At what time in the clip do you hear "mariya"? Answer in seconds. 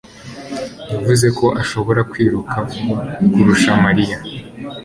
3.83-4.17